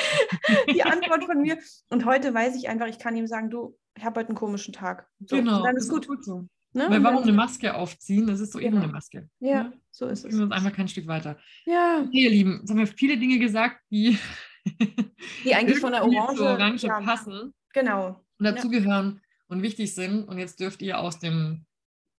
die 0.72 0.82
Antwort 0.82 1.24
von 1.24 1.40
mir. 1.40 1.58
Und 1.88 2.04
heute 2.04 2.34
weiß 2.34 2.56
ich 2.56 2.68
einfach, 2.68 2.86
ich 2.88 2.98
kann 2.98 3.16
ihm 3.16 3.26
sagen, 3.26 3.48
du, 3.48 3.78
ich 3.96 4.04
habe 4.04 4.20
heute 4.20 4.30
einen 4.30 4.38
komischen 4.38 4.74
Tag. 4.74 5.06
So, 5.20 5.36
genau, 5.36 5.62
dann 5.62 5.76
ist 5.76 5.88
gut. 5.88 6.08
gut 6.08 6.24
so. 6.24 6.48
Ne? 6.72 6.90
Weil 6.90 7.02
warum 7.02 7.22
eine 7.22 7.32
Maske 7.32 7.74
aufziehen? 7.74 8.26
Das 8.26 8.40
ist 8.40 8.52
so 8.52 8.58
genau. 8.58 8.72
eben 8.72 8.82
eine 8.82 8.92
Maske. 8.92 9.30
Ja, 9.40 9.64
ne? 9.64 9.72
so 9.90 10.06
ist 10.06 10.24
es. 10.24 10.36
Wir 10.36 10.42
uns 10.42 10.52
einfach 10.52 10.74
kein 10.74 10.88
Stück 10.88 11.06
weiter. 11.06 11.38
Ja. 11.64 12.02
Okay, 12.06 12.24
ihr 12.24 12.30
Lieben, 12.30 12.58
jetzt 12.60 12.70
haben 12.70 12.78
wir 12.78 12.86
viele 12.86 13.16
Dinge 13.16 13.38
gesagt, 13.38 13.80
die, 13.90 14.18
die 15.44 15.54
eigentlich 15.54 15.78
von 15.78 15.92
der 15.92 16.04
Orange, 16.04 16.40
Orange 16.40 16.86
ja, 16.86 17.00
passen. 17.00 17.54
Genau. 17.72 18.20
Und 18.38 18.44
dazugehören 18.44 19.14
ja. 19.14 19.20
und 19.48 19.62
wichtig 19.62 19.94
sind. 19.94 20.24
Und 20.24 20.38
jetzt 20.38 20.60
dürft 20.60 20.82
ihr 20.82 20.98
aus 20.98 21.18
dem 21.18 21.64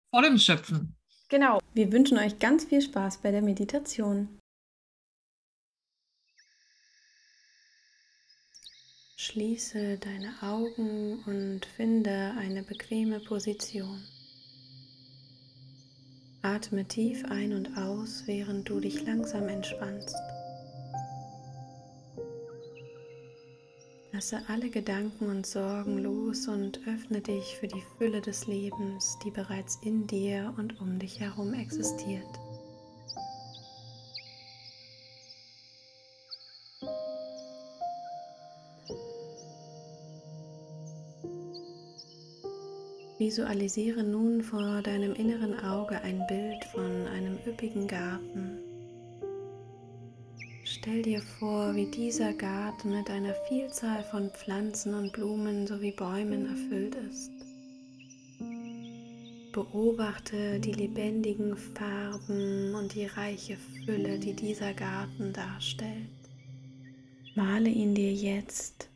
Vollen 0.10 0.40
schöpfen. 0.40 0.96
Genau. 1.30 1.60
Wir 1.74 1.92
wünschen 1.92 2.18
euch 2.18 2.40
ganz 2.40 2.66
viel 2.66 2.82
Spaß 2.82 3.18
bei 3.18 3.32
der 3.32 3.42
Meditation. 3.42 4.40
Schließe 9.20 9.98
deine 9.98 10.32
Augen 10.44 11.24
und 11.26 11.66
finde 11.66 12.36
eine 12.38 12.62
bequeme 12.62 13.20
Position. 13.20 14.04
Atme 16.44 16.86
tief 16.86 17.26
ein 17.26 17.54
und 17.54 17.76
aus, 17.80 18.28
während 18.28 18.70
du 18.70 18.80
dich 18.80 19.04
langsam 19.08 19.48
entspannst. 19.48 20.16
Lasse 24.12 24.40
alle 24.50 24.70
Gedanken 24.70 25.32
und 25.32 25.48
Sorgen 25.48 25.98
los 25.98 26.48
und 26.48 26.80
öffne 26.88 27.20
dich 27.20 27.58
für 27.60 27.68
die 27.68 27.84
Fülle 27.98 28.22
des 28.22 28.46
Lebens, 28.46 29.18
die 29.26 29.32
bereits 29.32 29.80
in 29.82 30.06
dir 30.06 30.54
und 30.60 30.80
um 30.80 31.00
dich 31.00 31.20
herum 31.20 31.56
existiert. 31.56 32.40
Visualisiere 43.18 44.04
nun 44.04 44.42
vor 44.44 44.82
deinem 44.82 45.14
inneren 45.14 45.60
Auge 45.60 46.02
ein 46.02 46.26
Bild 46.28 46.64
von 46.66 47.08
einem 47.08 47.38
üppigen 47.46 47.88
Garten 47.88 48.60
Stell 50.88 51.02
dir 51.02 51.22
vor, 51.22 51.76
wie 51.76 51.86
dieser 51.86 52.34
Garten 52.34 52.92
mit 52.92 53.10
einer 53.10 53.34
Vielzahl 53.48 54.04
von 54.04 54.30
Pflanzen 54.30 54.94
und 54.94 55.12
Blumen 55.12 55.66
sowie 55.66 55.92
Bäumen 55.92 56.46
erfüllt 56.46 56.96
ist. 56.96 57.32
Beobachte 59.52 60.60
die 60.60 60.72
lebendigen 60.72 61.58
Farben 61.58 62.76
und 62.76 62.94
die 62.96 63.06
reiche 63.06 63.58
Fülle, 63.58 64.20
die 64.20 64.34
dieser 64.34 64.74
Garten 64.74 65.34
darstellt. 65.34 66.10
Male 67.36 67.70
ihn 67.70 67.96
dir 67.96 68.14
jetzt 68.14 68.90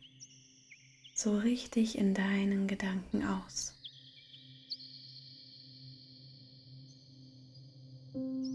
so 1.14 1.36
richtig 1.36 1.98
in 1.98 2.14
deinen 2.14 2.68
Gedanken 2.68 3.24
aus. 3.24 3.81
Thank 8.14 8.44
you. 8.44 8.51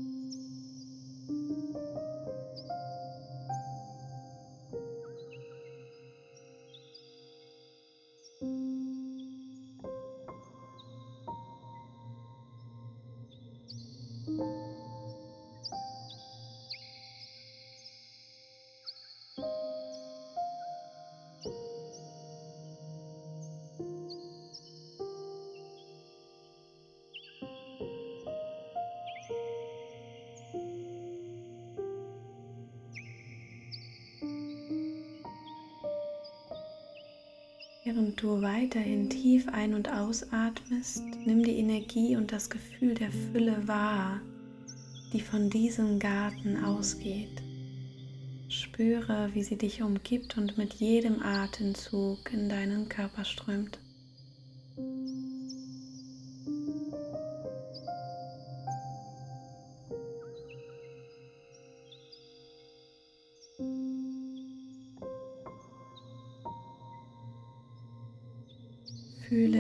Während 37.88 38.22
du 38.22 38.42
weiterhin 38.42 39.10
tief 39.10 39.48
ein- 39.48 39.74
und 39.74 39.90
ausatmest, 39.90 41.06
nimm 41.26 41.42
die 41.42 41.58
Energie 41.58 42.18
und 42.18 42.34
das 42.34 42.50
Gefühl 42.50 42.96
der 42.96 43.10
Fülle 43.10 43.66
wahr, 43.66 44.20
die 45.14 45.22
von 45.22 45.50
diesem 45.50 45.98
Garten 45.98 46.66
ausgeht. 46.66 47.42
Spüre, 48.50 49.30
wie 49.34 49.42
sie 49.42 49.56
dich 49.56 49.84
umgibt 49.84 50.38
und 50.38 50.58
mit 50.58 50.74
jedem 50.74 51.22
Atemzug 51.22 52.34
in 52.34 52.50
deinen 52.50 52.90
Körper 52.90 53.24
strömt. 53.24 53.80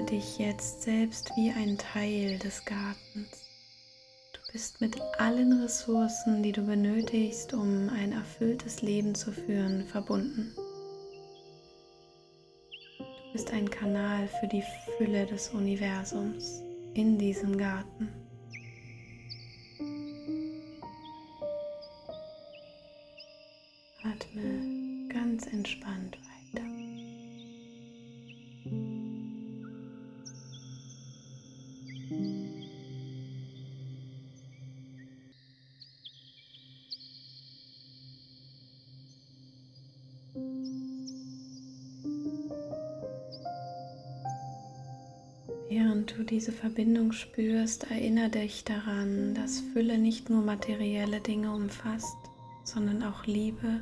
Dich 0.10 0.38
jetzt 0.38 0.84
selbst 0.84 1.32
wie 1.36 1.52
ein 1.52 1.78
Teil 1.78 2.40
des 2.40 2.64
Gartens. 2.64 3.50
Du 4.34 4.52
bist 4.54 4.80
mit 4.80 4.98
allen 5.18 5.62
Ressourcen, 5.62 6.42
die 6.42 6.54
du 6.54 6.62
benötigst, 6.62 7.54
um 7.54 7.90
ein 7.90 8.14
erfülltes 8.14 8.82
Leben 8.82 9.16
zu 9.16 9.32
führen, 9.32 9.86
verbunden. 9.86 10.54
Du 12.98 13.34
bist 13.34 13.52
ein 13.52 13.70
Kanal 13.70 14.28
für 14.40 14.48
die 14.48 14.64
Fülle 14.98 15.26
des 15.26 15.50
Universums 15.50 16.64
in 16.94 17.18
diesem 17.18 17.58
Garten. 17.58 18.27
Während 45.70 46.18
du 46.18 46.24
diese 46.24 46.54
Verbindung 46.54 47.12
spürst, 47.12 47.92
erinnere 47.92 48.30
dich 48.30 48.64
daran, 48.64 49.36
dass 49.36 49.60
Fülle 49.74 49.98
nicht 49.98 50.30
nur 50.30 50.42
materielle 50.42 51.20
Dinge 51.20 51.54
umfasst, 51.54 52.16
sondern 52.64 53.04
auch 53.04 53.26
Liebe, 53.26 53.82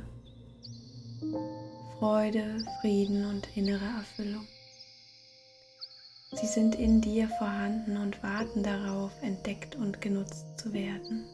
Freude, 1.98 2.58
Frieden 2.80 3.24
und 3.26 3.56
innere 3.56 3.84
Erfüllung. 3.84 4.46
Sie 6.32 6.46
sind 6.46 6.74
in 6.74 7.00
dir 7.00 7.28
vorhanden 7.38 7.96
und 7.96 8.20
warten 8.22 8.64
darauf, 8.64 9.12
entdeckt 9.22 9.76
und 9.76 10.00
genutzt 10.00 10.58
zu 10.58 10.72
werden. 10.72 11.24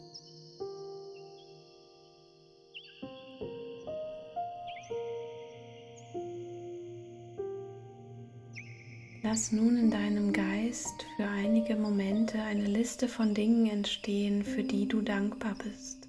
Lass 9.33 9.51
nun 9.51 9.79
in 9.79 9.91
deinem 9.91 10.35
Geist 10.35 11.07
für 11.17 11.27
einige 11.27 11.75
Momente 11.75 12.39
eine 12.43 12.67
Liste 12.67 13.09
von 13.09 13.33
Dingen 13.33 13.67
entstehen, 13.67 14.45
für 14.45 14.62
die 14.62 14.87
du 14.87 15.01
dankbar 15.01 15.55
bist. 15.55 16.07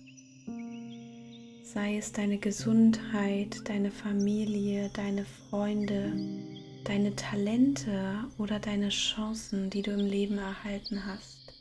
Sei 1.63 1.96
es 1.96 2.12
deine 2.12 2.38
Gesundheit, 2.38 3.62
deine 3.70 3.92
Familie, 3.92 4.89
deine 4.94 5.24
Freunde, 5.24 6.12
deine 6.84 7.15
Talente 7.15 8.25
oder 8.38 8.60
deine 8.60 8.89
Chancen, 8.89 9.70
die 9.70 9.84
du 9.84 9.92
im 9.92 10.06
Leben 10.06 10.38
erhalten 10.38 11.06
hast. 11.06 11.53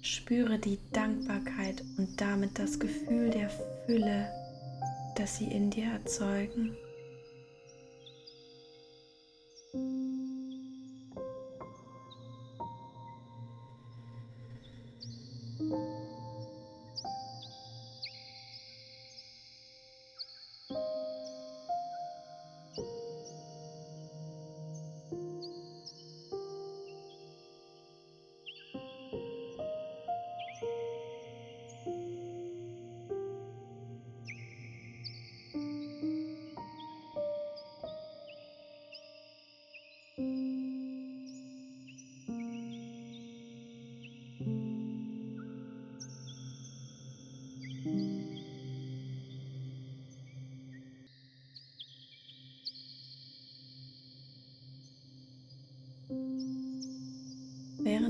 Spüre 0.00 0.58
die 0.58 0.80
Dankbarkeit 0.92 1.84
und 1.96 2.20
damit 2.20 2.58
das 2.58 2.80
Gefühl 2.80 3.30
der 3.30 3.50
Fülle, 3.86 4.32
das 5.14 5.36
sie 5.36 5.46
in 5.46 5.70
dir 5.70 5.86
erzeugen. 5.92 6.76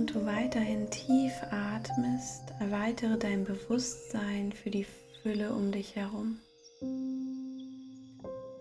Du 0.06 0.25
weiterhin 0.25 0.90
tief 0.90 1.32
atmest, 1.50 2.42
erweitere 2.60 3.18
dein 3.18 3.44
Bewusstsein 3.44 4.52
für 4.52 4.70
die 4.70 4.86
Fülle 5.22 5.52
um 5.52 5.72
dich 5.72 5.96
herum. 5.96 6.38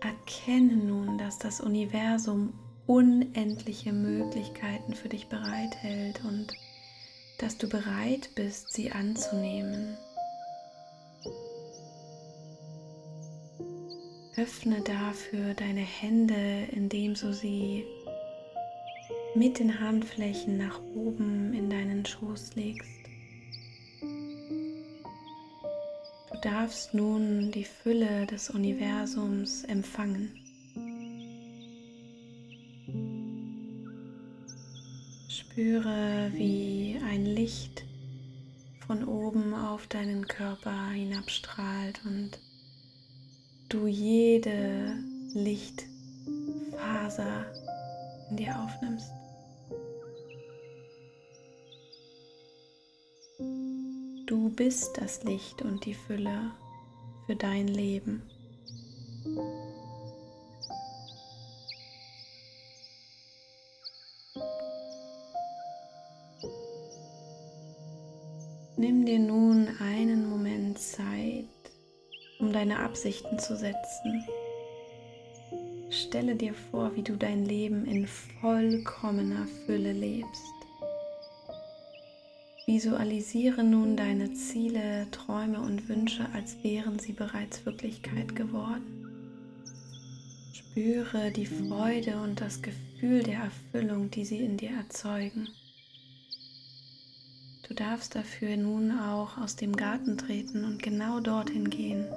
Erkenne 0.00 0.76
nun, 0.76 1.18
dass 1.18 1.38
das 1.38 1.60
Universum 1.60 2.52
unendliche 2.86 3.92
Möglichkeiten 3.92 4.94
für 4.94 5.08
dich 5.08 5.28
bereithält 5.28 6.22
und 6.24 6.52
dass 7.38 7.58
du 7.58 7.68
bereit 7.68 8.30
bist, 8.34 8.72
sie 8.72 8.92
anzunehmen. 8.92 9.96
Öffne 14.36 14.82
dafür 14.82 15.54
deine 15.54 15.80
Hände, 15.80 16.68
indem 16.72 17.14
du 17.14 17.32
sie 17.32 17.84
mit 19.36 19.58
den 19.58 19.80
Handflächen 19.80 20.56
nach 20.56 20.80
oben 20.94 21.52
in 21.52 21.68
deinen 21.68 22.06
Schoß 22.06 22.54
legst. 22.54 22.88
Du 26.32 26.40
darfst 26.42 26.94
nun 26.94 27.52
die 27.52 27.64
Fülle 27.64 28.24
des 28.26 28.48
Universums 28.48 29.64
empfangen. 29.64 30.32
Spüre, 35.28 36.30
wie 36.34 36.98
ein 37.04 37.26
Licht 37.26 37.84
von 38.86 39.04
oben 39.04 39.52
auf 39.52 39.86
deinen 39.86 40.26
Körper 40.26 40.90
hinabstrahlt 40.90 42.00
und 42.06 42.38
du 43.68 43.86
jede 43.86 44.96
Lichtfaser 45.34 45.86
in 48.30 48.36
dir 48.36 48.58
aufnimmst. 48.58 49.15
Du 54.26 54.48
bist 54.48 54.98
das 54.98 55.22
Licht 55.22 55.62
und 55.62 55.84
die 55.84 55.94
Fülle 55.94 56.50
für 57.26 57.36
dein 57.36 57.68
Leben. 57.68 58.22
Nimm 68.76 69.06
dir 69.06 69.20
nun 69.20 69.68
einen 69.78 70.28
Moment 70.28 70.80
Zeit, 70.80 71.44
um 72.40 72.52
deine 72.52 72.80
Absichten 72.80 73.38
zu 73.38 73.56
setzen. 73.56 74.24
Stelle 75.90 76.34
dir 76.34 76.52
vor, 76.72 76.96
wie 76.96 77.02
du 77.02 77.16
dein 77.16 77.44
Leben 77.44 77.86
in 77.86 78.08
vollkommener 78.08 79.46
Fülle 79.66 79.92
lebst. 79.92 80.55
Visualisiere 82.68 83.62
nun 83.62 83.96
deine 83.96 84.34
Ziele, 84.34 85.06
Träume 85.12 85.60
und 85.60 85.88
Wünsche, 85.88 86.28
als 86.34 86.64
wären 86.64 86.98
sie 86.98 87.12
bereits 87.12 87.64
Wirklichkeit 87.64 88.34
geworden. 88.34 89.06
Spüre 90.52 91.30
die 91.30 91.46
Freude 91.46 92.16
und 92.20 92.40
das 92.40 92.62
Gefühl 92.62 93.22
der 93.22 93.38
Erfüllung, 93.38 94.10
die 94.10 94.24
sie 94.24 94.38
in 94.38 94.56
dir 94.56 94.70
erzeugen. 94.70 95.46
Du 97.68 97.74
darfst 97.74 98.16
dafür 98.16 98.56
nun 98.56 98.98
auch 98.98 99.38
aus 99.38 99.54
dem 99.54 99.76
Garten 99.76 100.18
treten 100.18 100.64
und 100.64 100.82
genau 100.82 101.20
dorthin 101.20 101.70
gehen, 101.70 102.08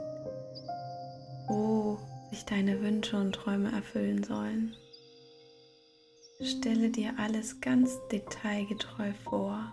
wo 1.48 2.00
sich 2.32 2.44
deine 2.46 2.82
Wünsche 2.82 3.18
und 3.18 3.34
Träume 3.34 3.72
erfüllen 3.72 4.24
sollen. 4.24 4.76
Stelle 6.42 6.90
dir 6.90 7.14
alles 7.20 7.62
ganz 7.62 8.00
detailgetreu 8.12 9.14
vor, 9.24 9.72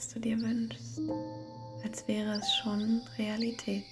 was 0.00 0.08
du 0.08 0.18
dir 0.18 0.40
wünschst, 0.40 0.98
als 1.84 2.08
wäre 2.08 2.38
es 2.38 2.54
schon 2.54 3.02
Realität. 3.18 3.84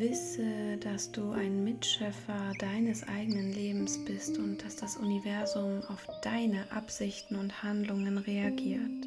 Wisse, 0.00 0.78
dass 0.78 1.12
du 1.12 1.30
ein 1.32 1.62
Mitschöpfer 1.62 2.54
deines 2.58 3.06
eigenen 3.06 3.52
Lebens 3.52 4.02
bist 4.04 4.38
und 4.38 4.64
dass 4.64 4.76
das 4.76 4.96
Universum 4.96 5.82
auf 5.88 6.06
deine 6.22 6.72
Absichten 6.72 7.36
und 7.36 7.62
Handlungen 7.62 8.18
reagiert. 8.18 9.06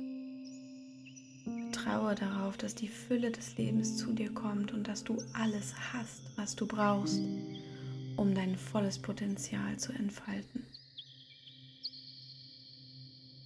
Vertraue 1.84 2.15
darauf, 2.15 2.56
dass 2.58 2.75
die 2.75 2.88
Fülle 2.88 3.32
des 3.32 3.58
Lebens 3.58 3.97
zu 3.97 4.13
dir 4.13 4.32
kommt 4.34 4.71
und 4.71 4.88
dass 4.88 5.03
du 5.03 5.17
alles 5.34 5.73
hast, 5.91 6.21
was 6.38 6.56
du 6.56 6.65
brauchst, 6.65 7.19
um 8.15 8.34
dein 8.34 8.56
volles 8.56 8.99
Potenzial 8.99 9.77
zu 9.77 9.91
entfalten. 9.91 10.65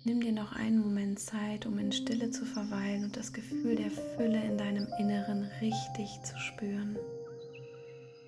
Nimm 0.04 0.22
dir 0.22 0.34
noch 0.34 0.54
einen 0.54 0.80
Moment 0.80 1.20
Zeit, 1.20 1.66
um 1.66 1.80
in 1.80 1.92
Stille 1.92 2.30
zu 2.30 2.46
verweilen 2.46 3.06
und 3.06 3.18
das 3.18 3.34
Gefühl 3.34 3.76
der 3.76 3.92
Fülle 3.92 4.44
in 4.44 4.58
deinem 4.58 4.88
Inneren 5.00 5.50
richtig 5.62 6.08
zu 6.24 6.38
spüren. 6.40 6.98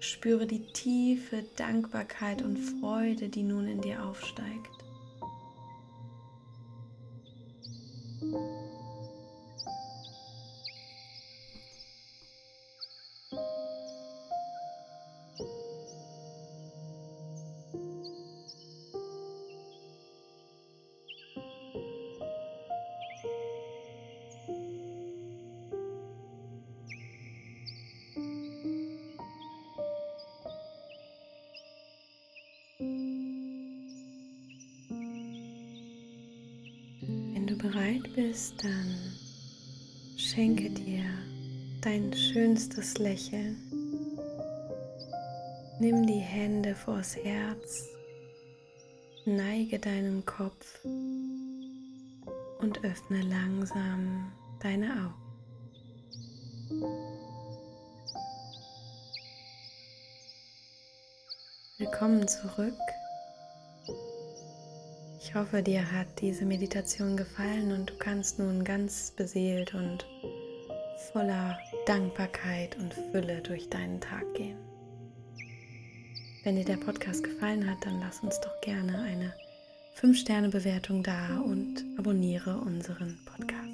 Spüre 0.02 0.48
die 0.48 0.66
tiefe 0.72 1.44
Dankbarkeit 1.58 2.42
und 2.42 2.58
Freude, 2.58 3.28
die 3.28 3.44
nun 3.44 3.68
in 3.68 3.82
dir 3.82 4.06
aufsteigt. 4.06 4.79
Bereit 37.60 38.16
bist, 38.16 38.64
dann 38.64 38.96
schenke 40.18 40.70
dir 40.70 41.04
dein 41.82 42.14
schönstes 42.14 42.98
Lächeln. 42.98 43.58
Nimm 45.80 46.08
die 46.08 46.20
Hände 46.20 46.74
vors 46.74 47.16
Herz, 47.18 47.86
neige 49.26 49.78
deinen 49.78 50.26
Kopf 50.26 50.84
und 52.60 52.84
öffne 52.84 53.22
langsam 53.24 54.32
deine 54.62 54.92
Augen. 54.92 55.30
Willkommen 61.78 62.28
zurück 62.28 62.78
ich 65.30 65.36
hoffe, 65.36 65.62
dir 65.62 65.92
hat 65.92 66.08
diese 66.22 66.44
Meditation 66.44 67.16
gefallen 67.16 67.72
und 67.72 67.92
du 67.92 67.94
kannst 68.00 68.40
nun 68.40 68.64
ganz 68.64 69.12
beseelt 69.12 69.76
und 69.76 70.04
voller 71.14 71.56
Dankbarkeit 71.86 72.76
und 72.78 72.96
Fülle 73.12 73.40
durch 73.42 73.70
deinen 73.70 74.02
Tag 74.02 74.24
gehen. 74.34 74.58
Wenn 76.44 76.56
dir 76.56 76.66
der 76.66 76.78
Podcast 76.78 77.24
gefallen 77.24 77.70
hat, 77.70 77.78
dann 77.86 78.00
lass 78.00 78.22
uns 78.22 78.40
doch 78.42 78.60
gerne 78.62 79.04
eine 79.04 79.32
5-Sterne-Bewertung 80.02 81.04
da 81.04 81.38
und 81.46 81.86
abonniere 82.00 82.58
unseren 82.58 83.20
Podcast. 83.26 83.69